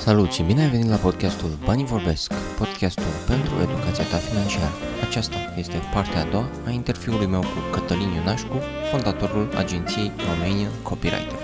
[0.00, 4.72] Salut și bine ai venit la podcastul Banii Vorbesc, podcastul pentru educația ta financiară.
[5.08, 8.56] Aceasta este partea a doua a interviului meu cu Cătălin Ionașcu,
[8.90, 11.38] fondatorul agenției Romanian Copywriter.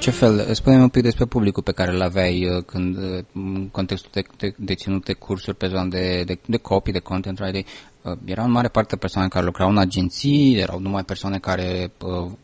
[0.00, 3.68] Ce fel, spune-mi un pic despre publicul pe care îl aveai uh, când, uh, în
[3.68, 7.40] contextul de, de, de ținut de cursuri pe zona de, de, de copy, de content
[7.40, 7.89] writing, Uh,
[8.24, 11.92] erau în mare parte persoane care lucrau în agenții, erau numai persoane care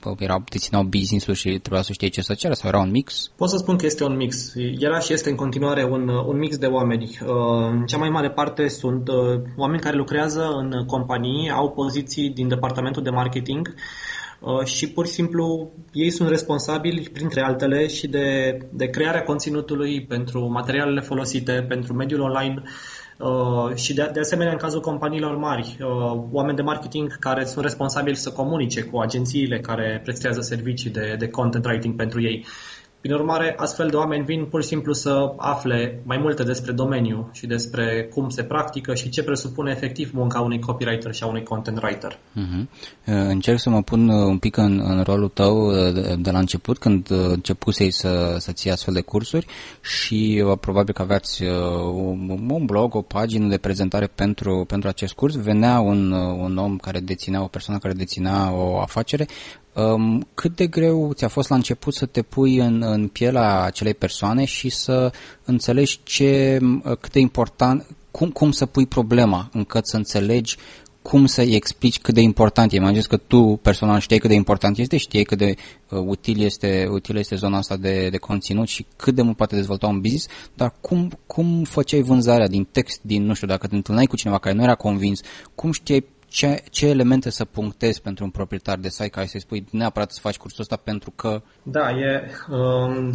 [0.05, 3.31] uh, erau, dețineau business-ul și trebuia să știe ce să ceară sau era un mix?
[3.37, 4.53] Pot să spun că este un mix.
[4.79, 7.19] Era și este în continuare un, uh, un mix de oameni.
[7.23, 7.29] Uh,
[7.71, 12.49] în cea mai mare parte sunt uh, oameni care lucrează în companii, au poziții din
[12.49, 13.75] departamentul de marketing
[14.41, 20.05] uh, și pur și simplu ei sunt responsabili, printre altele, și de, de crearea conținutului
[20.05, 22.73] pentru materialele folosite, pentru mediul online, Uh,
[23.75, 28.17] și de, de asemenea în cazul companiilor mari, uh, oameni de marketing care sunt responsabili
[28.17, 32.47] să comunice cu agențiile care prestează servicii de, de content writing pentru ei.
[33.01, 37.31] Prin urmare, astfel de oameni vin pur și simplu să afle mai multe despre domeniu
[37.33, 41.43] și despre cum se practică și ce presupune efectiv munca unui copywriter și a unui
[41.43, 42.13] content writer.
[42.13, 42.67] Uh-huh.
[43.05, 46.79] Încerc să mă pun uh, un pic în, în rolul tău uh, de la început,
[46.79, 49.47] când începusei să, să ții astfel de cursuri
[49.81, 51.43] și probabil că aveați
[51.93, 55.35] un, un blog, o pagină de prezentare pentru, pentru acest curs.
[55.35, 59.27] Venea un, un om care deținea, o persoană care deținea o afacere,
[59.77, 63.95] Um, cât de greu ți-a fost la început să te pui în, în pielea acelei
[63.95, 65.13] persoane și să
[65.45, 66.59] înțelegi ce,
[67.01, 70.57] cât de important, cum, cum să pui problema încât să înțelegi
[71.03, 72.79] cum să-i explici cât de important e.
[72.79, 75.55] Mai că tu personal știi cât de important este, știi cât de
[75.91, 79.55] uh, util, este, util este zona asta de, de conținut și cât de mult poate
[79.55, 83.75] dezvolta un business, dar cum, cum făceai vânzarea din text, din, nu știu, dacă te
[83.75, 85.21] întâlneai cu cineva care nu era convins,
[85.55, 86.05] cum știai
[86.37, 90.21] ce, ce elemente să punctezi pentru un proprietar de site care să-i spui neapărat să
[90.21, 91.43] faci cursul ăsta pentru că...
[91.63, 93.13] Da, e um,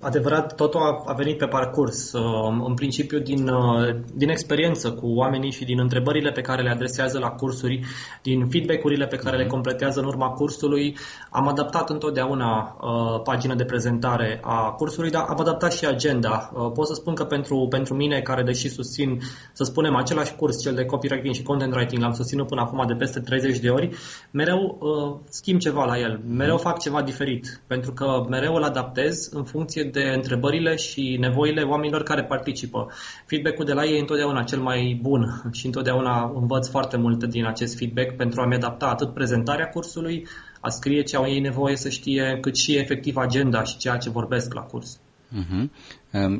[0.00, 2.12] adevărat, totul a, a venit pe parcurs.
[2.12, 6.70] Um, în principiu din, uh, din experiență cu oamenii și din întrebările pe care le
[6.70, 7.80] adresează la cursuri,
[8.22, 9.52] din feedback-urile pe care le mhm.
[9.52, 10.96] completează în urma cursului,
[11.30, 16.50] am adaptat întotdeauna uh, pagina de prezentare a cursului, dar am adaptat și agenda.
[16.54, 19.20] Uh, pot să spun că pentru, pentru mine, care deși susțin,
[19.52, 22.94] să spunem, același curs, cel de copywriting și content writing, l-am susținut până acum de
[22.94, 23.90] peste 30 de ori,
[24.30, 29.28] mereu uh, schimb ceva la el, mereu fac ceva diferit, pentru că mereu îl adaptez
[29.32, 32.86] în funcție de întrebările și nevoile oamenilor care participă.
[33.26, 37.46] Feedback-ul de la ei e întotdeauna cel mai bun și întotdeauna învăț foarte multe din
[37.46, 40.26] acest feedback pentru a-mi adapta atât prezentarea cursului,
[40.60, 44.10] a scrie ce au ei nevoie să știe, cât și efectiv agenda și ceea ce
[44.10, 45.00] vorbesc la curs.
[45.32, 45.68] Uh-huh.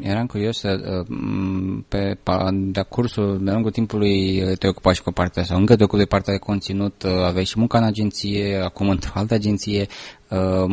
[0.00, 1.06] Eram curios, uh,
[1.88, 2.18] pe,
[2.52, 6.02] de cursul, de lungul timpului uh, te ocupa și cu partea sau încă te ocupi
[6.02, 9.86] de partea de conținut, uh, aveai și munca în agenție, acum într-o altă agenție,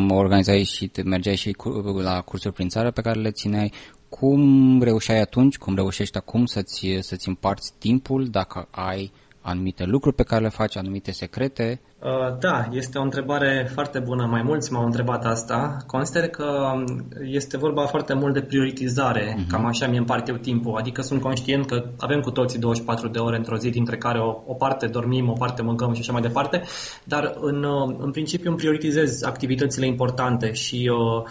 [0.09, 1.55] organizai și te mergeai și
[2.01, 3.71] la cursuri prin țară pe care le țineai.
[4.09, 9.11] Cum reușeai atunci, cum reușești acum să-ți, să-ți împarți timpul dacă ai
[9.43, 11.81] anumite lucruri pe care le faci, anumite secrete?
[11.99, 14.25] Uh, da, este o întrebare foarte bună.
[14.25, 15.77] Mai mulți m-au întrebat asta.
[15.87, 19.33] Consider că um, este vorba foarte mult de prioritizare.
[19.33, 19.47] Uh-huh.
[19.49, 20.75] Cam așa mi împart eu timpul.
[20.77, 24.41] Adică sunt conștient că avem cu toții 24 de ore într-o zi, dintre care o,
[24.45, 26.61] o parte dormim, o parte mâncăm și așa mai departe.
[27.03, 31.23] Dar în, uh, în principiu îmi prioritizez activitățile importante și uh,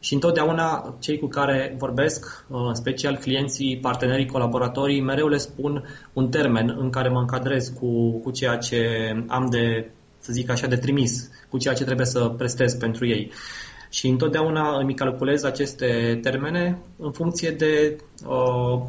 [0.00, 5.84] și întotdeauna cei cu care vorbesc, uh, în special clienții, partenerii, colaboratorii, mereu le spun
[6.12, 8.78] un termen în care mă încadrez cu, cu ceea ce
[9.26, 13.30] am de, să zic așa, de trimis, cu ceea ce trebuie să prestez pentru ei.
[13.90, 18.82] Și întotdeauna îmi calculez aceste termene în funcție de uh,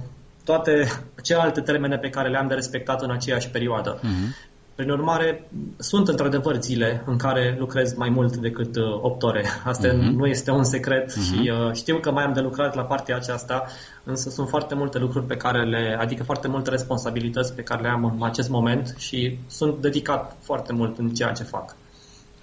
[0.43, 0.87] toate
[1.23, 3.99] celelalte termene pe care le-am de respectat în aceeași perioadă.
[3.99, 4.48] Uh-huh.
[4.79, 9.45] Prin urmare, sunt într-adevăr zile în care lucrez mai mult decât uh, 8 ore.
[9.63, 10.15] Asta uh-huh.
[10.15, 11.25] nu este un secret uh-huh.
[11.25, 13.65] și uh, știu că mai am de lucrat la partea aceasta,
[14.03, 17.87] însă sunt foarte multe lucruri pe care le, adică foarte multe responsabilități pe care le
[17.87, 21.75] am în acest moment și sunt dedicat foarte mult în ceea ce fac.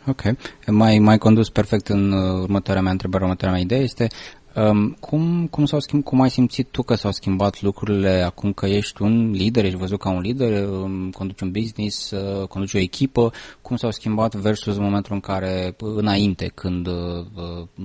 [0.06, 0.22] Ok.
[0.66, 4.08] Mai, mai condus perfect în uh, următoarea mea întrebare, următoarea mea idee este
[4.56, 8.67] Um, cum, cum, s-au schimb, cum ai simțit tu că s-au schimbat lucrurile acum că
[8.67, 12.79] ești un lider, ești văzut ca un lider, um, conduci un business, uh, conduci o
[12.79, 13.32] echipă,
[13.62, 16.94] cum s-au schimbat versus momentul în care, înainte, când uh,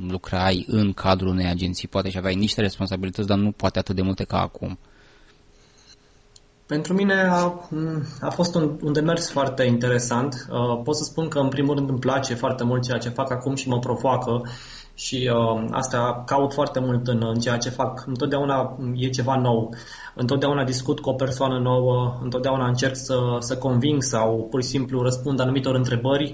[0.08, 4.02] lucrai în cadrul unei agenții, poate și aveai niște responsabilități, dar nu poate atât de
[4.02, 4.78] multe ca acum?
[6.66, 7.70] Pentru mine a,
[8.22, 10.48] a fost un, un demers foarte interesant.
[10.50, 13.32] Uh, pot să spun că, în primul rând, îmi place foarte mult ceea ce fac
[13.32, 14.42] acum și mă provoacă
[15.02, 18.04] și uh, asta caut foarte mult în, în ceea ce fac.
[18.08, 19.76] Întotdeauna e ceva nou,
[20.16, 25.02] întotdeauna discut cu o persoană nouă, întotdeauna încerc să, să conving sau pur și simplu
[25.02, 26.34] răspund anumitor întrebări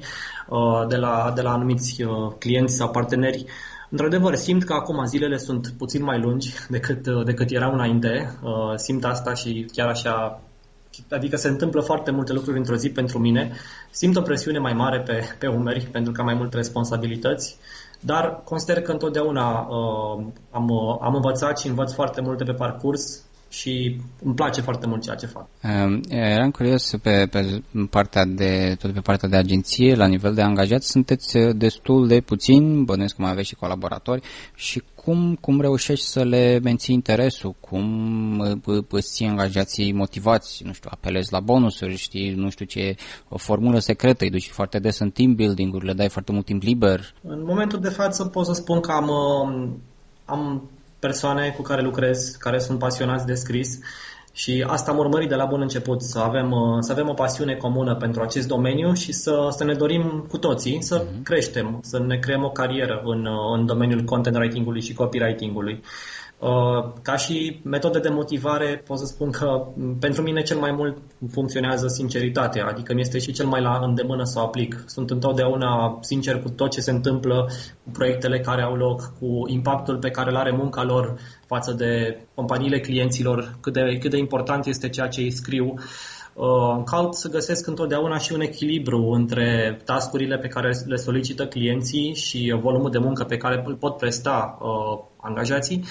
[0.50, 3.46] uh, de, la, de la anumiți uh, clienți sau parteneri.
[3.90, 8.40] Într-adevăr, simt că acum zilele sunt puțin mai lungi decât, decât erau înainte.
[8.75, 10.42] Simt asta și chiar așa
[11.10, 13.52] adică se întâmplă foarte multe lucruri într-o zi pentru mine.
[13.92, 17.58] Simt o presiune mai mare pe, pe umeri pentru că am mai multe responsabilități,
[17.99, 23.26] dar consider că întotdeauna uh, am, uh, am învățat și învăț foarte multe pe parcurs
[23.49, 25.47] și îmi place foarte mult ceea ce fac.
[26.09, 30.89] Eram curios pe, pe partea de tot pe partea de agenție, la nivel de angajați,
[30.89, 34.21] sunteți destul de puțini, bănuiesc că mai aveți și colaboratori
[34.55, 38.39] și cum, cum reușești să le menții interesul, cum
[38.89, 42.95] îți ții angajații motivați, nu știu, apelezi la bonusuri, știi, nu știu ce,
[43.29, 46.61] o formulă secretă, îi duci foarte des în team building-uri, le dai foarte mult timp
[46.61, 47.13] liber.
[47.21, 49.09] În momentul de față pot să spun că am,
[50.25, 50.69] am
[51.07, 53.80] persoane cu care lucrez, care sunt pasionați de scris
[54.33, 57.56] și asta am urmărit de la bun început, să avem, uh, să avem o pasiune
[57.56, 61.24] comună pentru acest domeniu și să, să ne dorim cu toții să uh-huh.
[61.24, 65.74] creștem, să ne creăm o carieră în, uh, în domeniul content writing-ului și copywriting-ului.
[65.74, 66.17] Uh,
[67.01, 69.68] ca și metode de motivare, pot să spun că
[70.00, 70.98] pentru mine cel mai mult
[71.31, 74.84] funcționează sinceritatea, adică mi este și cel mai la îndemână să o aplic.
[74.86, 77.50] Sunt întotdeauna sincer cu tot ce se întâmplă,
[77.84, 82.19] cu proiectele care au loc, cu impactul pe care îl are munca lor față de
[82.34, 85.74] companiile clienților, cât de, cât de important este ceea ce îi scriu.
[86.33, 92.16] Uh, caut să găsesc întotdeauna și un echilibru între tascurile pe care le solicită clienții
[92.16, 95.83] și volumul de muncă pe care îl pot presta uh, angajații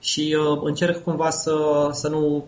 [0.00, 2.44] și uh, încerc cumva să, să, nu,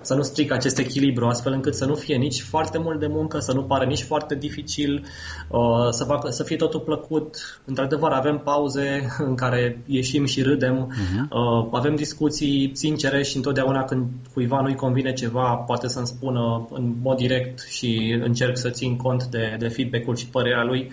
[0.00, 3.38] să nu stric acest echilibru, astfel încât să nu fie nici foarte mult de muncă,
[3.38, 5.06] să nu pară nici foarte dificil,
[5.48, 7.60] uh, să, facă, să fie totul plăcut.
[7.64, 11.28] Într-adevăr, avem pauze în care ieșim și râdem, uh-huh.
[11.30, 16.94] uh, avem discuții sincere și întotdeauna când cuiva nu-i convine ceva, poate să-mi spună în
[17.02, 20.92] mod direct și încerc să țin cont de, de feedback-ul și părerea lui.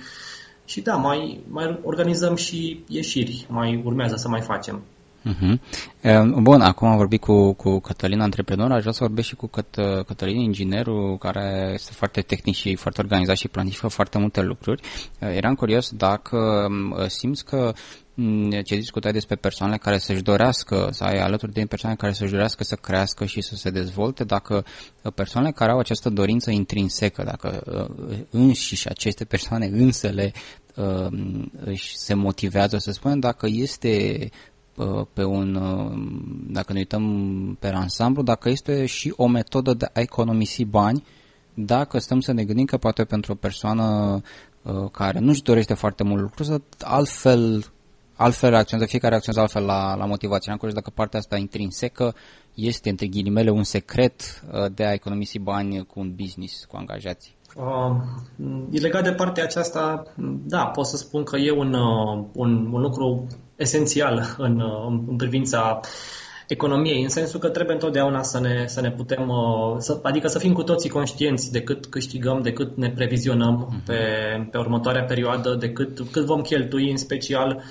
[0.65, 4.83] Și da, mai, mai organizăm și ieșiri, mai urmează să mai facem.
[5.25, 5.59] Uh-huh.
[6.41, 9.75] Bun, acum am vorbit cu, cu Cătălin, antreprenor, aș vrea să vorbesc și cu Căt,
[10.07, 14.81] Cătălin, inginerul, care este foarte tehnic și foarte organizat și planifică foarte multe lucruri.
[15.19, 16.67] Eram curios dacă
[17.07, 17.73] simți că
[18.63, 22.63] ce discutai despre persoanele care să-și dorească, să ai alături de persoane care să-și dorească
[22.63, 24.65] să crească și să se dezvolte, dacă
[25.15, 27.63] persoanele care au această dorință intrinsecă, dacă
[28.29, 30.31] înșiși aceste persoane însele
[31.63, 34.53] își se motivează, să spunem, dacă este Uh,
[35.13, 35.91] pe un, uh,
[36.47, 41.03] dacă ne uităm pe ansamblu, dacă este și o metodă de a economisi bani,
[41.53, 44.21] dacă stăm să ne gândim că poate pentru o persoană
[44.61, 47.65] uh, care nu-și dorește foarte mult lucru, să altfel,
[48.15, 50.51] altfel reacționează, fiecare reacționează altfel la, la motivație.
[50.51, 52.15] Am dacă partea asta intrinsecă
[52.53, 54.43] este, între ghilimele, un secret
[54.73, 57.35] de a economisi bani cu un business, cu angajații.
[57.55, 57.95] Uh,
[58.71, 60.03] legat de partea aceasta,
[60.45, 61.73] da, pot să spun că e un,
[62.33, 64.61] un, un lucru esențial în,
[65.07, 65.79] în privința
[66.47, 70.39] economiei, în sensul că trebuie întotdeauna să ne, să ne putem, uh, să, adică să
[70.39, 73.83] fim cu toții conștienți de cât câștigăm, de cât ne previzionăm mhm.
[73.85, 73.97] pe,
[74.51, 77.55] pe următoarea perioadă, de cât, cât vom cheltui în special.
[77.55, 77.63] Uh,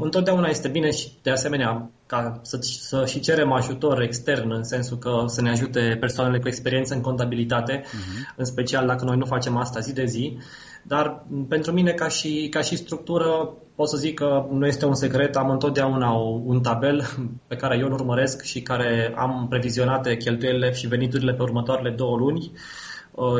[0.00, 4.98] întotdeauna este bine și de asemenea ca să, să și cerem ajutor extern în sensul
[4.98, 8.34] că să ne ajute persoanele cu experiență în contabilitate, uh-huh.
[8.36, 10.36] în special dacă noi nu facem asta zi de zi.
[10.82, 14.94] Dar pentru mine ca și, ca și structură pot să zic că nu este un
[14.94, 16.10] secret, am întotdeauna
[16.44, 17.02] un tabel
[17.48, 22.16] pe care eu îl urmăresc și care am previzionate cheltuielile și veniturile pe următoarele două
[22.16, 22.50] luni.
[22.52, 22.58] Uh,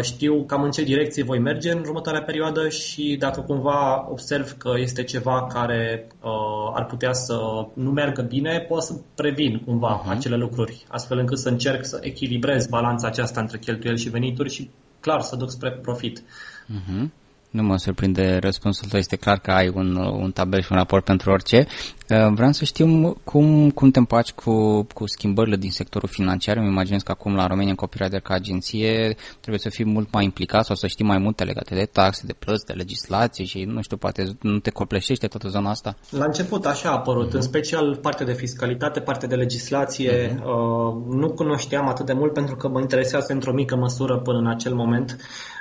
[0.03, 4.73] știu cam în ce direcție voi merge în următoarea perioadă și dacă cumva observ că
[4.77, 7.37] este ceva care uh, ar putea să
[7.75, 10.11] nu meargă bine, pot să previn cumva uh-huh.
[10.11, 14.71] acele lucruri, astfel încât să încerc să echilibrez balanța aceasta între cheltuieli și venituri și
[15.01, 16.21] clar să duc spre profit.
[16.21, 17.09] Uh-huh.
[17.51, 21.05] Nu mă surprinde răspunsul tău, este clar că ai un, un tabel și un raport
[21.05, 21.67] pentru orice.
[22.11, 26.57] Uh, vreau să știu cum, cum te împaci cu, cu schimbările din sectorul financiar.
[26.57, 30.25] Îmi imaginez că acum la România în Copywriter ca agenție trebuie să fii mult mai
[30.25, 33.83] implicat sau să știi mai multe legate de taxe, de plăți, de legislație și nu
[33.83, 35.97] știu, poate nu te copleșește toată zona asta?
[36.11, 37.35] La început așa a apărut, uh-huh.
[37.35, 40.29] în special partea de fiscalitate, partea de legislație.
[40.29, 40.45] Uh-huh.
[40.45, 44.47] Uh, nu cunoșteam atât de mult pentru că mă interesează într-o mică măsură până în
[44.47, 45.17] acel moment.
[45.19, 45.58] Uh,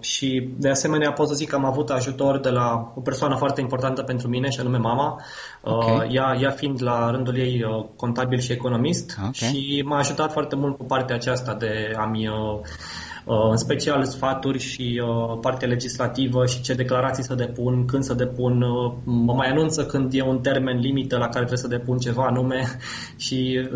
[0.00, 3.60] și de asemenea pot să zic că am avut ajutor de la o persoană foarte
[3.60, 5.22] importantă pentru mine și anume mama,
[5.62, 6.08] uh, okay.
[6.10, 9.32] ea, ea fiind la rândul ei uh, contabil și economist okay.
[9.32, 14.58] și m-a ajutat foarte mult cu partea aceasta de a-mi uh, Uh, în special sfaturi
[14.58, 19.48] și uh, partea legislativă și ce declarații să depun, când să depun, uh, mă mai
[19.48, 22.78] anunță când e un termen limită la care trebuie să depun ceva anume
[23.24, 23.68] și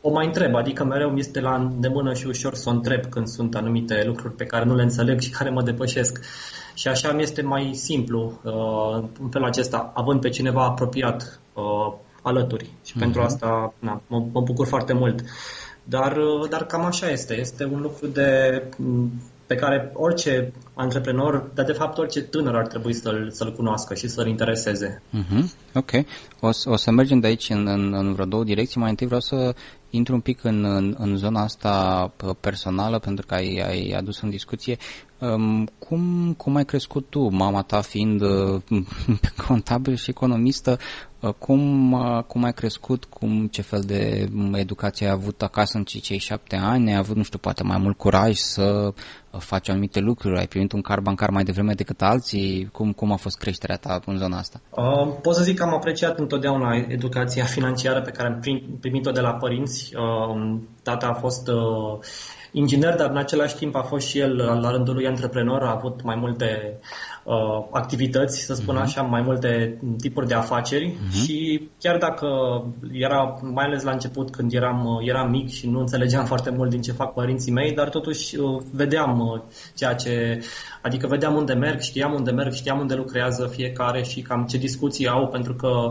[0.00, 3.26] o mai întreb, adică mereu mi este la îndemână și ușor să o întreb când
[3.26, 6.24] sunt anumite lucruri pe care nu le înțeleg și care mă depășesc.
[6.74, 11.94] și așa mi este mai simplu uh, în felul acesta, având pe cineva apropiat uh,
[12.22, 12.98] alături și uh-huh.
[12.98, 13.28] pentru mhm.
[13.28, 15.20] asta na, mă, mă bucur foarte mult.
[15.84, 17.38] Dar, uh, dar cam așa este.
[17.38, 18.62] Este un lucru de
[19.46, 24.08] pe care orice antreprenor, dar de fapt orice tânăr ar trebui să-l, să-l cunoască și
[24.08, 25.02] să-l intereseze.
[25.12, 25.44] Uh-huh.
[25.74, 25.90] Ok.
[26.40, 28.80] O, o să mergem de aici în, în, în vreo două direcții.
[28.80, 29.54] Mai întâi vreau să
[29.90, 34.30] intru un pic în, în, în zona asta personală, pentru că ai, ai adus în
[34.30, 34.76] discuție.
[35.22, 38.62] Um, cum, cum ai crescut tu, mama ta fiind uh,
[39.46, 40.78] contabil și economistă,
[41.20, 45.84] uh, cum, uh, cum ai crescut, cum, ce fel de educație ai avut acasă în
[45.84, 48.92] cei șapte ani, ai avut, nu știu, poate mai mult curaj să
[49.38, 53.16] faci anumite lucruri, ai primit un car bancar mai devreme decât alții, cum, cum a
[53.16, 54.60] fost creșterea ta în zona asta?
[54.70, 58.40] Uh, pot să zic că am apreciat întotdeauna educația financiară pe care am
[58.80, 59.92] primit-o de la părinți.
[59.96, 61.98] Uh, tata a fost uh,
[62.52, 66.02] inginer, dar în același timp a fost și el la rândul lui antreprenor, a avut
[66.02, 66.78] mai multe
[67.24, 68.82] uh, activități, să spun uh-huh.
[68.82, 71.24] așa, mai multe tipuri de afaceri uh-huh.
[71.24, 72.26] și chiar dacă
[72.92, 76.70] era, mai ales la început când eram, uh, eram mic și nu înțelegeam foarte mult
[76.70, 79.40] din ce fac părinții mei, dar totuși uh, vedeam uh,
[79.74, 80.42] ceea ce,
[80.82, 85.08] adică vedeam unde merg, știam unde merg, știam unde lucrează fiecare și cam ce discuții
[85.08, 85.90] au, pentru că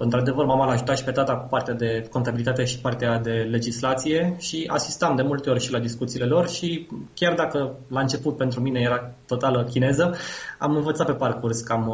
[0.00, 4.36] Într-adevăr, mama l-a ajutat și pe tata cu partea de contabilitate și partea de legislație
[4.38, 8.60] și asistam de multe ori și la discuțiile lor și chiar dacă la început pentru
[8.60, 10.14] mine era totală chineză,
[10.58, 11.84] am învățat pe parcurs cam,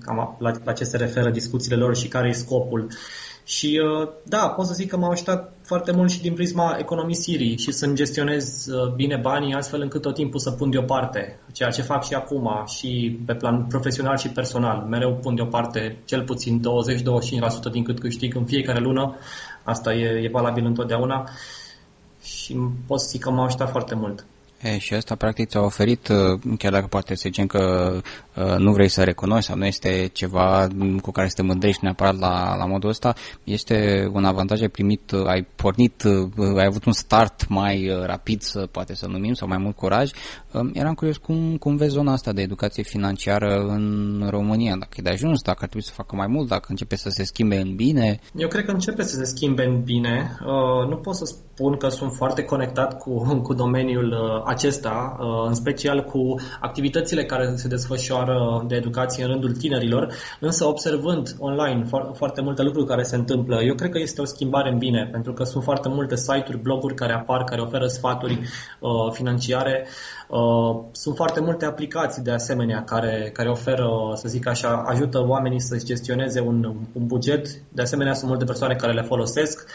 [0.00, 2.88] cam la, la ce se referă discuțiile lor și care e scopul.
[3.48, 7.58] Și uh, da, pot să zic că m-au ajutat foarte mult și din prisma economisirii
[7.58, 11.82] și să-mi gestionez uh, bine banii astfel încât tot timpul să pun deoparte, ceea ce
[11.82, 14.86] fac și acum și pe plan profesional și personal.
[14.88, 16.60] Mereu pun deoparte cel puțin
[17.68, 19.16] 20-25% din cât câștig în fiecare lună.
[19.64, 21.28] Asta e, e valabil întotdeauna
[22.22, 24.26] și pot să zic că m-a ajutat foarte mult.
[24.62, 27.92] E, și asta practic ți-a oferit, uh, chiar dacă poate să zicem că
[28.36, 30.68] uh, nu vrei să recunoști sau nu este ceva
[31.02, 35.10] cu care să te mândrești neapărat la, la modul ăsta, este un avantaj, ai primit,
[35.10, 36.02] uh, ai pornit,
[36.56, 40.10] ai avut un start mai rapid, să, poate să numim, sau mai mult curaj.
[40.52, 45.02] Um, eram curios cum, cum vezi zona asta de educație financiară în România, dacă e
[45.02, 47.74] de ajuns, dacă ar trebui să facă mai mult, dacă începe să se schimbe în
[47.74, 48.20] bine.
[48.34, 50.36] Eu cred că începe să se schimbe în bine.
[50.88, 56.04] Nu pot să spun că sunt foarte conectat cu, cu domeniul acesta, uh, în special
[56.04, 62.62] cu activitățile care se desfășoară de educație în rândul tinerilor, însă observând online foarte multe
[62.62, 65.62] lucruri care se întâmplă, eu cred că este o schimbare în bine, pentru că sunt
[65.62, 68.32] foarte multe site-uri, bloguri care apar, care oferă sfaturi
[68.80, 69.86] uh, financiare.
[70.28, 75.60] Uh, sunt foarte multe aplicații de asemenea care, care oferă, să zic așa, ajută oamenii
[75.60, 77.46] să-și gestioneze un, un buget.
[77.68, 79.66] De asemenea, sunt multe persoane care le folosesc.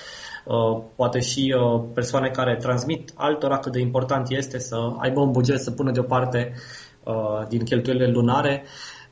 [0.44, 5.32] Uh, poate și uh, persoane care transmit altora cât de important este să aibă un
[5.32, 6.54] buget să pună deoparte
[7.04, 8.64] uh, din cheltuielile lunare,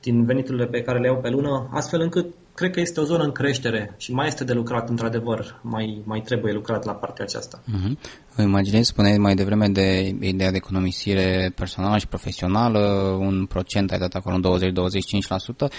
[0.01, 3.23] din veniturile pe care le au pe lună, astfel încât cred că este o zonă
[3.23, 7.61] în creștere și mai este de lucrat, într-adevăr, mai, mai trebuie lucrat la partea aceasta.
[7.61, 8.11] Uh-huh.
[8.35, 12.79] Îmi imaginez, spuneai mai devreme de ideea de economisire personală și profesională,
[13.19, 15.71] un procent ai dat acolo, 20-25%.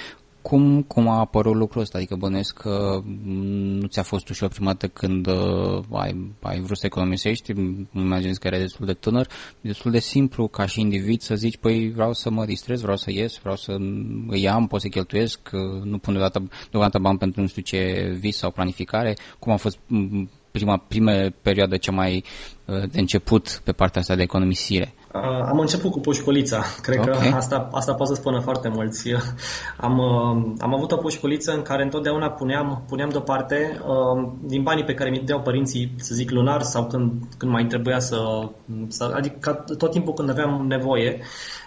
[0.42, 1.99] Cum, cum a apărut lucrul ăsta?
[1.99, 6.87] Adică bănuiesc că nu ți-a fost ușor prima dată când uh, ai, ai vrut să
[6.87, 9.28] economisești, îmi imaginez că erai destul de tânăr,
[9.61, 13.11] destul de simplu ca și individ să zici, păi vreau să mă distrez, vreau să
[13.11, 13.76] ies, vreau să
[14.28, 15.50] îi am, pot să cheltuiesc,
[15.82, 19.16] nu pun deodată, deodată bani pentru nu știu ce vis sau planificare.
[19.38, 19.78] Cum a fost
[20.52, 22.25] prima, prima perioadă cea mai
[22.64, 24.94] uh, de început pe partea asta de economisire?
[25.14, 26.62] Uh, am început cu pușculița.
[26.87, 27.30] Cred okay.
[27.30, 29.12] că asta, asta pot să spună foarte mulți.
[29.87, 34.85] Am, uh, am avut o pușculiță în care întotdeauna puneam, puneam deoparte uh, din banii
[34.85, 38.49] pe care mi deau părinții, să zic lunar sau când, când mai trebuia să,
[38.88, 39.12] să...
[39.14, 41.21] Adică tot timpul când aveam nevoie,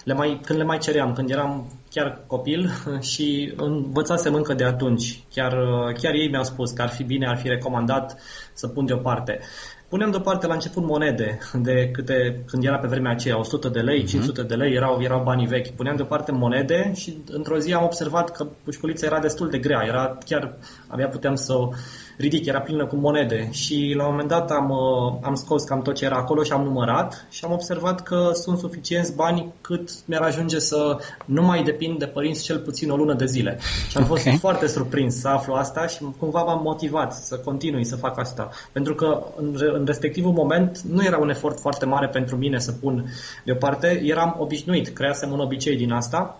[0.03, 2.69] le mai, când le mai ceream, când eram chiar copil
[3.11, 5.23] și învățasem încă de atunci.
[5.33, 5.53] Chiar,
[6.01, 8.17] chiar ei mi-au spus că ar fi bine, ar fi recomandat
[8.55, 9.39] să pun deoparte.
[9.89, 13.99] Punem deoparte la început monede, de câte, când era pe vremea aceea 100 de lei,
[13.99, 14.03] uh-huh.
[14.03, 14.11] Mhm.
[14.11, 15.69] 500 de lei, erau, erau banii vechi.
[15.69, 20.17] Puneam deoparte monede și într-o zi am observat că pușculița era destul de grea, era
[20.25, 21.69] chiar, abia puteam să o
[22.17, 25.81] ridic, era plină cu monede și la un moment dat am, uh, am scos cam
[25.81, 29.89] tot ce era acolo și am numărat și am observat că sunt suficienți bani cât
[30.05, 33.59] mi-ar ajunge să nu mai depind de părinți cel puțin o lună de zile.
[33.89, 34.37] Și am fost okay.
[34.37, 38.49] foarte surprins să aflu asta și cumva m-am motivat să continui să fac asta.
[38.71, 42.71] Pentru că în, în respectivul moment nu era un efort foarte mare pentru mine să
[42.71, 43.05] pun
[43.43, 46.39] deoparte, eram obișnuit, creasem un obicei din asta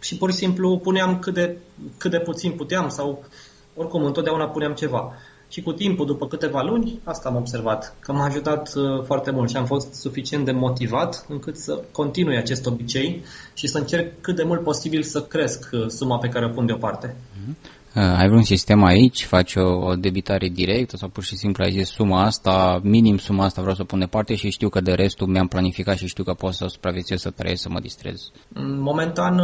[0.00, 1.56] și pur și simplu puneam cât de,
[1.98, 3.24] cât de puțin puteam sau
[3.74, 5.12] oricum întotdeauna puneam ceva.
[5.48, 9.50] Și cu timpul, după câteva luni, asta am observat, că m-a ajutat uh, foarte mult
[9.50, 13.24] și am fost suficient de motivat încât să continui acest obicei
[13.54, 16.66] și să încerc cât de mult posibil să cresc uh, suma pe care o pun
[16.66, 17.16] deoparte.
[17.94, 19.24] Uh, ai vreun sistem aici?
[19.24, 23.44] Faci o, o debitare directă sau pur și simplu ai zis suma asta, minim suma
[23.44, 26.24] asta vreau să o pun departe și știu că de restul mi-am planificat și știu
[26.24, 28.30] că pot să supraviețuiesc, să trăiesc, să mă distrez?
[28.78, 29.40] Momentan,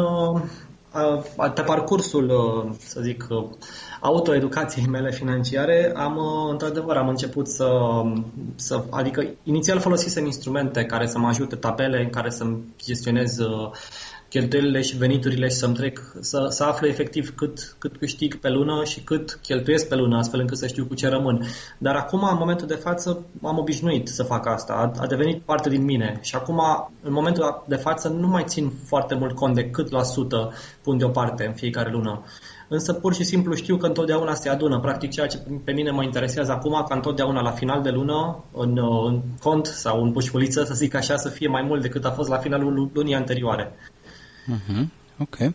[1.55, 2.31] pe parcursul,
[2.79, 3.27] să zic,
[4.01, 6.19] autoeducației mele financiare, am,
[6.51, 7.69] într-adevăr, am început să,
[8.55, 13.39] să, adică, inițial folosisem instrumente care să mă ajute, tabele în care să-mi gestionez
[14.31, 18.85] cheltuielile și veniturile și să-mi trec, să, să aflu efectiv cât, cât câștig pe lună
[18.85, 21.47] și cât cheltuiesc pe lună, astfel încât să știu cu ce rămân.
[21.79, 24.73] Dar acum, în momentul de față, am obișnuit să fac asta.
[24.73, 26.19] A, a devenit parte din mine.
[26.21, 26.61] Și acum,
[27.03, 30.99] în momentul de față, nu mai țin foarte mult cont de cât la sută pun
[30.99, 32.25] deoparte în fiecare lună.
[32.69, 34.81] Însă pur și simplu știu că întotdeauna se adună.
[34.81, 38.79] Practic ceea ce pe mine mă interesează acum, ca întotdeauna la final de lună, în,
[39.07, 42.29] în cont sau în pușculiță, să zic așa, să fie mai mult decât a fost
[42.29, 43.75] la finalul lunii anterioare.
[44.51, 44.89] Uh-huh.
[45.21, 45.53] Ok.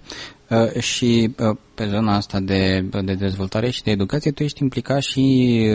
[0.50, 5.02] Uh, și uh, pe zona asta de, de dezvoltare și de educație, tu ești implicat
[5.02, 5.22] și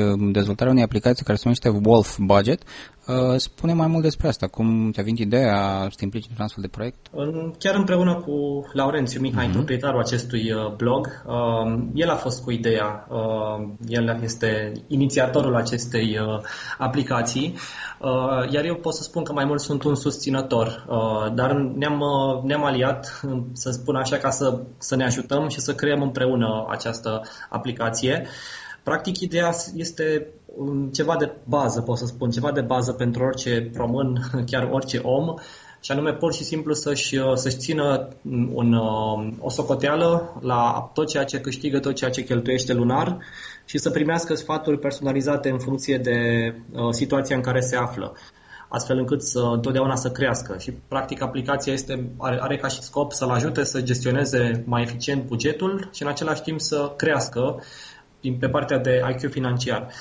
[0.02, 2.62] în uh, dezvoltarea unei aplicații care se numește Wolf Budget,
[3.10, 6.62] Uh, spune mai mult despre asta, cum ți-a venit ideea să te implici într-un astfel
[6.62, 7.06] de proiect?
[7.58, 9.52] Chiar împreună cu Laurențiu Mihai, uh-huh.
[9.52, 13.06] proprietarul acestui uh, blog, uh, el a fost cu ideea,
[13.88, 16.18] el este inițiatorul acestei
[16.78, 17.56] aplicații,
[18.50, 20.86] iar eu pot să spun că mai mult sunt un susținător,
[21.34, 22.02] dar ne-am,
[22.44, 23.20] ne-am aliat,
[23.52, 28.26] să spun așa, ca să, să ne ajutăm și să creăm împreună această aplicație.
[28.82, 30.26] Practic, ideea este
[30.92, 35.34] ceva de bază, pot să spun, ceva de bază pentru orice român, chiar orice om,
[35.82, 38.08] și anume pur și simplu să-și, să-și țină
[38.52, 38.74] un,
[39.38, 43.18] o socoteală la tot ceea ce câștigă, tot ceea ce cheltuiește lunar
[43.64, 46.18] și să primească sfaturi personalizate în funcție de
[46.72, 48.16] uh, situația în care se află
[48.72, 50.56] astfel încât să întotdeauna să crească.
[50.58, 55.26] Și practic aplicația este, are, are ca și scop să-l ajute să gestioneze mai eficient
[55.26, 57.62] bugetul și în același timp să crească
[58.38, 59.92] pe partea de IQ financiar.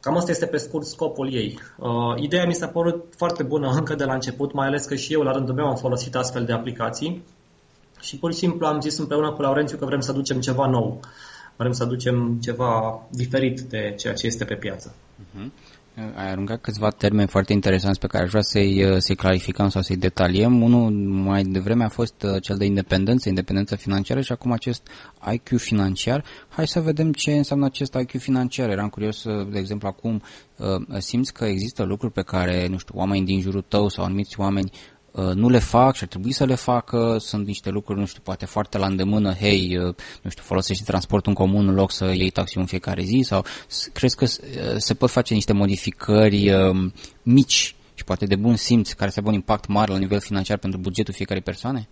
[0.00, 1.58] Cam asta este pe scurt scopul ei.
[1.78, 5.12] Uh, ideea mi s-a părut foarte bună încă de la început, mai ales că și
[5.12, 7.24] eu la rândul meu am folosit astfel de aplicații
[8.00, 11.00] și pur și simplu am zis împreună cu Laurențiu că vrem să aducem ceva nou.
[11.56, 14.94] Vrem să aducem ceva diferit de ceea ce este pe piață.
[15.20, 15.50] Uh-huh.
[16.14, 19.82] Ai aruncat câțiva termeni foarte interesanți pe care aș vrea să-i, uh, să clarificăm sau
[19.82, 20.62] să-i detaliem.
[20.62, 20.90] Unul
[21.22, 24.88] mai devreme a fost uh, cel de independență, independență financiară și acum acest
[25.32, 26.24] IQ financiar.
[26.48, 28.70] Hai să vedem ce înseamnă acest IQ financiar.
[28.70, 30.22] Eram curios, uh, de exemplu, acum
[30.98, 34.70] simți că există lucruri pe care, nu știu, oamenii din jurul tău sau anumiți oameni
[34.70, 38.20] Uh, nu le fac și ar trebui să le facă, sunt niște lucruri, nu știu,
[38.24, 42.04] poate foarte la îndemână, hei, uh, nu știu, folosești transportul în comun în loc să
[42.04, 43.44] iei taxi în fiecare zi sau
[43.92, 46.52] crezi că uh, se pot face niște modificări
[47.22, 50.58] mici și poate de bun simț care să aibă un impact mare la nivel financiar
[50.58, 51.88] pentru bugetul fiecare persoane?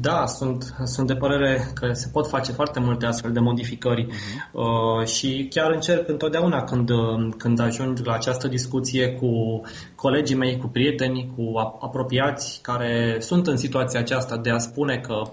[0.00, 4.52] Da, sunt, sunt de părere că se pot face foarte multe astfel de modificări uh-huh.
[4.52, 6.90] uh, și chiar încerc întotdeauna când,
[7.36, 9.60] când ajung la această discuție cu
[9.94, 15.14] colegii mei, cu prieteni, cu apropiați care sunt în situația aceasta de a spune că
[15.14, 15.30] uh,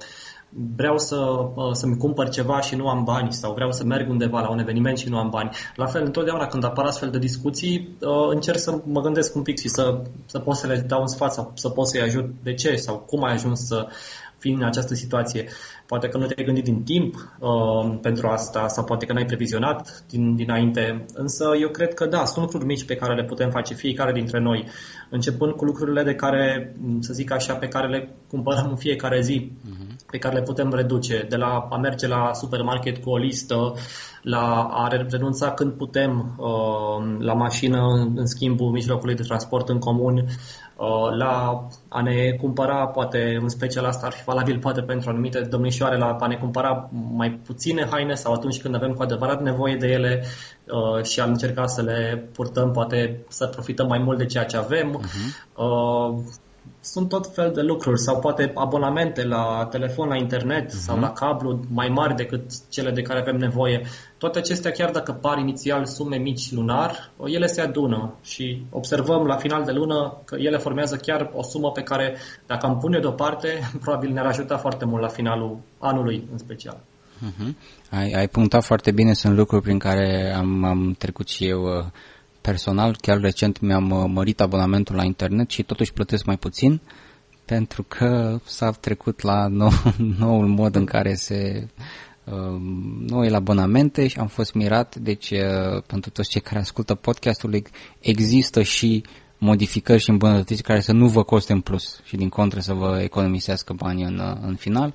[0.75, 1.15] vreau să,
[1.55, 4.59] uh, să-mi cumpăr ceva și nu am bani sau vreau să merg undeva la un
[4.59, 5.49] eveniment și nu am bani.
[5.75, 9.59] La fel, întotdeauna când apar astfel de discuții, uh, încerc să mă gândesc un pic
[9.59, 12.53] și să, să pot să le dau un sfat sau să pot să-i ajut de
[12.53, 13.87] ce sau cum ai ajuns să
[14.45, 15.47] fii în această situație.
[15.85, 20.03] Poate că nu te-ai gândit din timp uh, pentru asta sau poate că n-ai previzionat
[20.09, 23.73] din, dinainte, însă eu cred că da, sunt lucruri mici pe care le putem face
[23.73, 24.67] fiecare dintre noi,
[25.09, 29.51] începând cu lucrurile de care, să zic așa, pe care le cumpărăm în fiecare zi,
[29.51, 30.05] uh-huh.
[30.11, 33.73] pe care le putem reduce, de la a merge la supermarket cu o listă,
[34.21, 37.79] la a renunța când putem uh, la mașină
[38.15, 40.64] în schimbul mijlocului de transport în comun, Uh,
[41.17, 45.97] la a ne cumpăra, poate în special asta ar fi valabil poate pentru anumite domnișoare,
[45.97, 49.87] la a ne cumpăra mai puține haine sau atunci când avem cu adevărat nevoie de
[49.87, 50.23] ele
[50.65, 54.57] uh, și a încerca să le purtăm, poate să profităm mai mult de ceea ce
[54.57, 55.01] avem.
[55.01, 56.43] Uh-huh
[56.81, 60.79] sunt tot fel de lucruri sau poate abonamente la telefon, la internet uh-huh.
[60.85, 63.81] sau la cablu mai mari decât cele de care avem nevoie.
[64.17, 69.35] Toate acestea, chiar dacă par inițial sume mici lunar, ele se adună și observăm la
[69.35, 73.47] final de lună că ele formează chiar o sumă pe care, dacă am pune deoparte,
[73.83, 76.77] probabil ne-ar ajuta foarte mult la finalul anului în special.
[77.15, 77.53] Uh-huh.
[77.89, 81.85] Ai, ai punctat foarte bine, sunt lucruri prin care am, am trecut și eu uh,
[82.45, 86.81] personal, chiar recent mi-am uh, mărit abonamentul la internet și totuși plătesc mai puțin
[87.45, 89.71] pentru că s-a trecut la nou,
[90.17, 91.67] noul mod în care se
[93.07, 95.33] noi la abonamente și am fost mirat, deci
[95.87, 97.61] pentru toți cei care ascultă podcastul
[97.99, 99.03] există și
[99.37, 102.99] modificări și îmbunătățiri care să nu vă coste în plus și din contră să vă
[103.01, 104.93] economisească bani în, în final.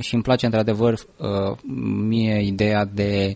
[0.00, 0.98] Și îmi place într-adevăr
[2.06, 3.34] mie ideea de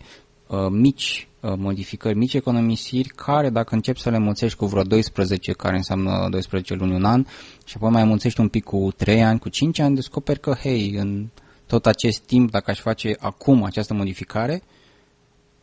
[0.70, 6.28] mici modificări, mici economisiri care dacă începi să le mulțești cu vreo 12, care înseamnă
[6.30, 7.24] 12 luni, un an
[7.64, 10.94] și apoi mai mulțești un pic cu 3 ani, cu 5 ani, descoperi că, hei,
[10.96, 11.28] în
[11.66, 14.62] tot acest timp, dacă aș face acum această modificare,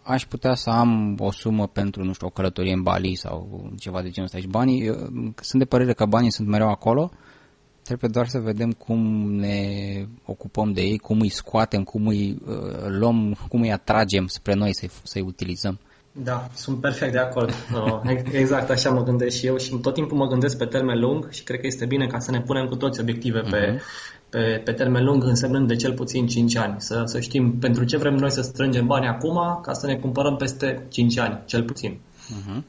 [0.04, 4.02] aș putea să am o sumă pentru, nu știu, o călătorie în Bali sau ceva
[4.02, 4.40] de genul ăsta.
[4.40, 4.92] Și banii,
[5.36, 7.12] sunt de părere că banii sunt mereu acolo,
[7.84, 9.62] trebuie doar să vedem cum ne
[10.26, 12.56] ocupăm de ei, cum îi scoatem, cum îi uh,
[12.88, 15.80] luăm, cum îi atragem spre noi să-i, să-i utilizăm.
[16.12, 17.54] Da, sunt perfect de acord.
[18.04, 21.30] Uh, exact așa mă gândesc și eu și tot timpul mă gândesc pe termen lung
[21.32, 23.50] și cred că este bine ca să ne punem cu toți obiective uh-huh.
[23.50, 23.82] pe, mhm
[24.30, 26.76] pe, pe termen lung, însemnând de cel puțin 5 ani.
[26.78, 30.36] Să, să știm pentru ce vrem noi să strângem bani acum, ca să ne cumpărăm
[30.36, 32.00] peste 5 ani, cel puțin.
[32.00, 32.64] Uh-huh.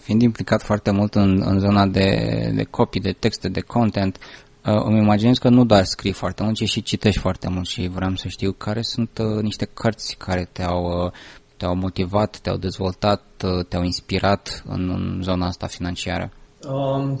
[0.00, 2.08] Fiind implicat foarte mult în, în zona de,
[2.54, 4.18] de copii, de texte, de content,
[4.66, 7.88] uh, îmi imaginez că nu doar scrii foarte mult, ci și citești foarte mult și
[7.88, 11.12] vreau să știu care sunt uh, niște cărți care te-au, uh,
[11.56, 16.30] te-au motivat, te-au dezvoltat, uh, te-au inspirat în, în zona asta financiară.
[16.68, 17.20] Um,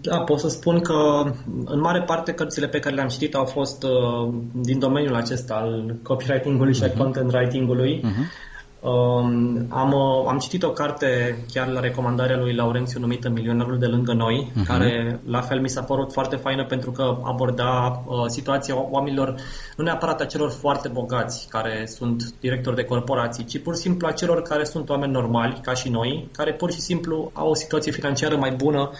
[0.00, 1.22] da, pot să spun că
[1.64, 5.96] în mare parte cărțile pe care le-am citit au fost uh, din domeniul acesta al
[6.02, 6.76] copywriting-ului uh-huh.
[6.76, 7.02] și al mhm.
[7.02, 8.00] content writing-ului.
[8.04, 8.49] Uh-huh.
[8.82, 13.86] Um, am, uh, am citit o carte chiar la recomandarea lui Laurențiu numită Milionarul de
[13.86, 14.66] lângă noi, uh-huh.
[14.66, 19.34] care la fel mi s-a părut foarte faină pentru că aborda uh, situația oamenilor,
[19.76, 24.06] nu neapărat a celor foarte bogați care sunt directori de corporații, ci pur și simplu
[24.06, 27.54] a celor care sunt oameni normali, ca și noi, care pur și simplu au o
[27.54, 28.90] situație financiară mai bună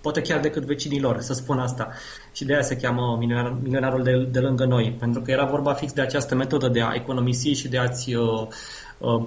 [0.00, 1.88] poate chiar decât vecinii lor, să spun asta.
[2.32, 5.72] Și de aia se cheamă milionar, milionarul de, de lângă noi, pentru că era vorba
[5.72, 8.46] fix de această metodă de a economisi și de a-ți uh,
[8.98, 9.24] uh,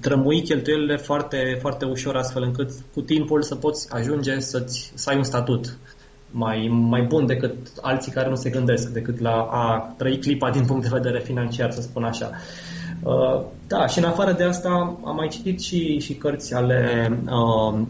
[0.00, 5.16] trămui cheltuielile foarte, foarte ușor, astfel încât cu timpul să poți ajunge să-ți, să ai
[5.16, 5.78] un statut
[6.30, 10.64] mai, mai bun decât alții care nu se gândesc decât la a trăi clipa din
[10.64, 12.30] punct de vedere financiar, să spun așa.
[13.02, 17.82] Uh, da, și în afară de asta am mai citit și, și cărți ale uh,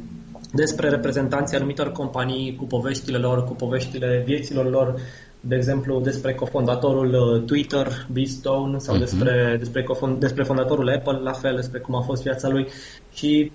[0.52, 5.00] despre reprezentanții anumitor companii cu poveștile lor, cu poveștile vieților lor,
[5.40, 8.98] de exemplu despre cofondatorul uh, Twitter, Beastone, sau uh-huh.
[8.98, 12.68] despre, despre, cofond, despre fondatorul Apple, la fel, despre cum a fost viața lui
[13.14, 13.52] și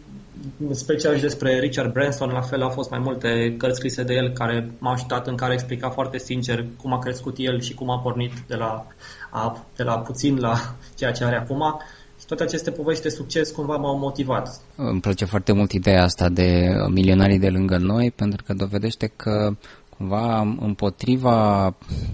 [0.72, 4.32] special și despre Richard Branson, la fel au fost mai multe cărți scrise de el
[4.32, 8.00] care m-au ajutat în care explica foarte sincer cum a crescut el și cum a
[8.00, 8.88] pornit de la,
[9.30, 10.54] a, de la puțin la
[10.96, 11.80] ceea ce are acum
[12.28, 14.62] toate aceste povești de succes cumva m-au motivat.
[14.76, 19.56] Îmi place foarte mult ideea asta de milionarii de lângă noi, pentru că dovedește că
[19.98, 21.64] cumva împotriva,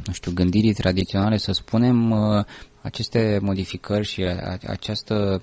[0.05, 2.13] nu știu, gândirii tradiționale, să spunem,
[2.81, 4.25] aceste modificări și
[4.67, 5.41] această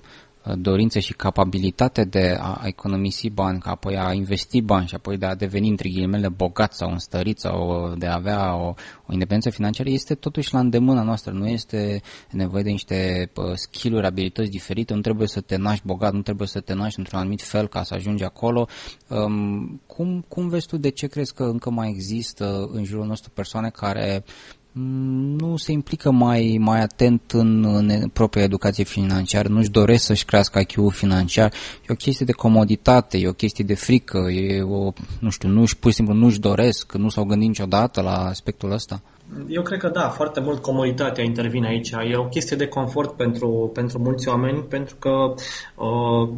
[0.56, 5.26] dorință și capabilitate de a economisi bani, ca apoi a investi bani și apoi de
[5.26, 8.74] a deveni, între ghilimele, bogat sau înstărit sau de a avea o,
[9.06, 11.32] o independență financiară, este totuși la îndemâna noastră.
[11.32, 16.22] Nu este nevoie de niște skill-uri, abilități diferite, nu trebuie să te naști bogat, nu
[16.22, 18.68] trebuie să te naști într-un anumit fel ca să ajungi acolo.
[19.08, 23.30] Um, cum, cum vezi tu, de ce crezi că încă mai există în jurul nostru
[23.30, 24.24] persoane care
[24.72, 30.58] nu se implică mai, mai atent în, în propria educație financiară, nu-și doresc să-și crească
[30.58, 31.52] IQ-ul financiar.
[31.82, 35.76] E o chestie de comoditate, e o chestie de frică, e o, nu știu, nu-și,
[35.76, 39.02] pur și simplu nu-și doresc, nu s-au gândit niciodată la aspectul ăsta.
[39.48, 41.90] Eu cred că da, foarte mult comoditatea intervine aici.
[41.90, 45.34] E o chestie de confort pentru, pentru mulți oameni, pentru că
[45.74, 46.28] uh,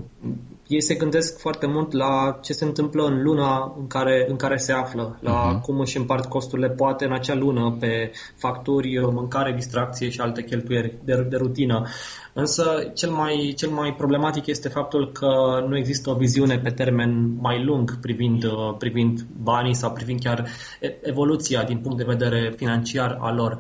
[0.71, 4.57] ei se gândesc foarte mult la ce se întâmplă în luna în care, în care
[4.57, 5.61] se află, la uh-huh.
[5.61, 10.95] cum își împart costurile poate în acea lună pe facturi, mâncare, distracție și alte cheltuieri
[11.05, 11.87] de, de rutină.
[12.33, 17.37] Însă cel mai, cel mai problematic este faptul că nu există o viziune pe termen
[17.41, 18.45] mai lung privind,
[18.79, 20.49] privind banii sau privind chiar
[21.03, 23.59] evoluția din punct de vedere financiar al lor.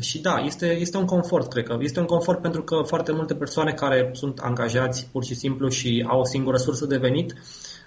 [0.00, 1.76] Și da, este, este un confort, cred că.
[1.80, 6.04] Este un confort pentru că foarte multe persoane care sunt angajați pur și simplu și
[6.08, 7.34] au o singură sursă de venit,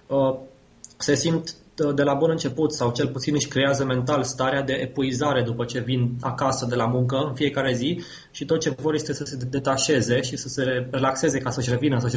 [0.07, 0.35] uh,
[0.97, 1.55] se simt
[1.95, 5.79] de la bun început sau cel puțin își creează mental starea de epuizare după ce
[5.79, 9.37] vin acasă de la muncă în fiecare zi și tot ce vor este să se
[9.49, 12.15] detașeze și să se relaxeze ca să-și revină, să-și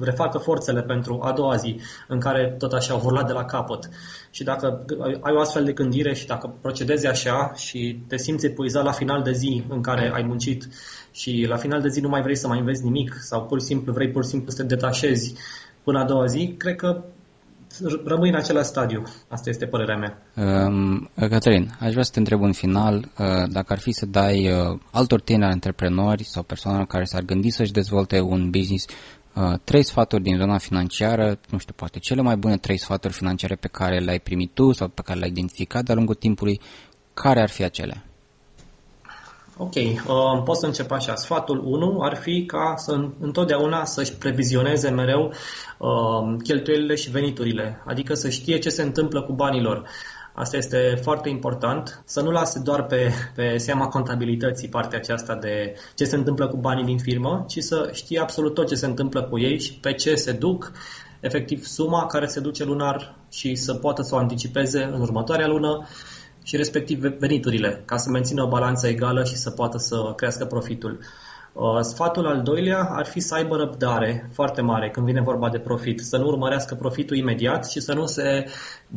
[0.00, 3.88] refacă forțele pentru a doua zi în care tot așa vor lua de la capăt.
[4.30, 4.84] Și dacă
[5.20, 9.22] ai o astfel de gândire și dacă procedezi așa și te simți epuizat la final
[9.22, 10.68] de zi în care ai muncit
[11.12, 13.66] și la final de zi nu mai vrei să mai înveți nimic sau pur și
[13.66, 15.34] simplu vrei pur și simplu să te detașezi
[15.82, 17.04] până a doua zi, cred că
[18.04, 19.02] rămâi în același stadiu.
[19.28, 20.22] Asta este părerea mea.
[20.66, 24.52] Um, Cătălin, aș vrea să te întreb în final uh, dacă ar fi să dai
[24.52, 28.86] uh, altor tineri antreprenori sau persoane care s-ar gândi să-și dezvolte un business
[29.34, 33.54] uh, trei sfaturi din zona financiară, nu știu, poate cele mai bune trei sfaturi financiare
[33.54, 36.60] pe care le-ai primit tu sau pe care le-ai identificat de-a lungul timpului,
[37.14, 38.05] care ar fi acelea?
[39.58, 41.14] Ok, uh, pot să încep așa.
[41.14, 45.32] Sfatul 1 ar fi ca să întotdeauna să-și previzioneze mereu
[45.78, 49.88] uh, cheltuielile și veniturile, adică să știe ce se întâmplă cu banilor.
[50.34, 55.74] Asta este foarte important, să nu lase doar pe, pe seama contabilității partea aceasta de
[55.94, 59.22] ce se întâmplă cu banii din firmă, ci să știe absolut tot ce se întâmplă
[59.22, 60.72] cu ei și pe ce se duc,
[61.20, 65.86] efectiv suma care se duce lunar și să poată să o anticipeze în următoarea lună
[66.46, 70.98] și respectiv veniturile, ca să mențină o balanță egală și să poată să crească profitul.
[71.52, 75.58] Uh, sfatul al doilea ar fi să aibă răbdare foarte mare când vine vorba de
[75.58, 78.46] profit, să nu urmărească profitul imediat și să nu se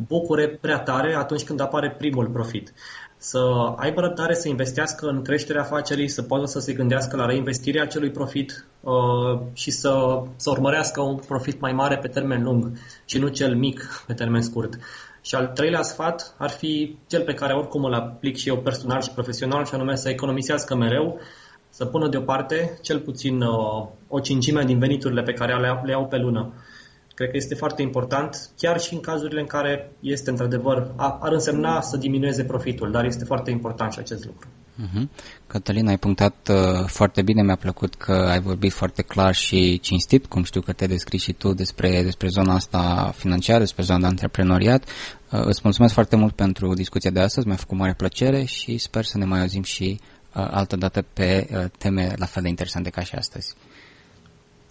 [0.06, 2.72] bucure prea tare atunci când apare primul profit.
[3.16, 3.38] Să
[3.76, 8.10] aibă răbdare să investească în creșterea afacerii, să poată să se gândească la reinvestirea acelui
[8.10, 12.72] profit uh, și să, să urmărească un profit mai mare pe termen lung
[13.04, 14.78] și nu cel mic pe termen scurt.
[15.22, 19.00] Și al treilea sfat ar fi cel pe care oricum îl aplic și eu personal
[19.00, 21.20] și profesional, și anume să economisească mereu,
[21.68, 26.06] să pună deoparte cel puțin uh, o cincime din veniturile pe care le, le au
[26.06, 26.52] pe lună.
[27.14, 31.80] Cred că este foarte important, chiar și în cazurile în care este într-adevăr, ar însemna
[31.80, 34.48] să diminueze profitul, dar este foarte important și acest lucru.
[34.80, 35.08] Uh-huh.
[35.46, 40.26] Cătălin, ai punctat uh, foarte bine, mi-a plăcut că ai vorbit foarte clar și cinstit,
[40.26, 44.06] cum știu că te descrii și tu despre, despre zona asta financiară, despre zona de
[44.06, 44.84] antreprenoriat.
[44.84, 49.04] Uh, îți mulțumesc foarte mult pentru discuția de astăzi, mi-a făcut mare plăcere și sper
[49.04, 50.00] să ne mai auzim și
[50.34, 53.54] uh, altă dată pe uh, teme la fel de interesante ca și astăzi.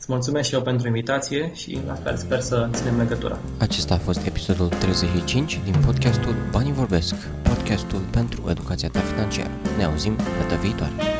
[0.09, 3.39] Îți mulțumesc și eu pentru invitație și la fel sper să ținem legătura.
[3.57, 9.51] Acesta a fost episodul 35 din podcastul Banii Vorbesc, podcastul pentru educația ta financiară.
[9.77, 11.18] Ne auzim data viitoare.